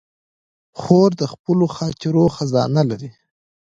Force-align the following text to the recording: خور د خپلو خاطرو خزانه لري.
خور 0.79 1.09
د 1.21 1.23
خپلو 1.33 1.65
خاطرو 1.77 2.23
خزانه 2.35 2.81
لري. 2.89 3.11